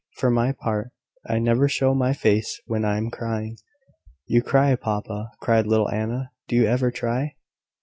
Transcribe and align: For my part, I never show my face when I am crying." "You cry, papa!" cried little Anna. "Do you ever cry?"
For 0.17 0.31
my 0.31 0.51
part, 0.53 0.89
I 1.27 1.37
never 1.37 1.69
show 1.69 1.93
my 1.93 2.11
face 2.13 2.59
when 2.65 2.83
I 2.83 2.97
am 2.97 3.11
crying." 3.11 3.57
"You 4.25 4.41
cry, 4.41 4.75
papa!" 4.75 5.29
cried 5.43 5.67
little 5.67 5.91
Anna. 5.91 6.31
"Do 6.47 6.55
you 6.55 6.65
ever 6.65 6.89
cry?" 6.89 7.35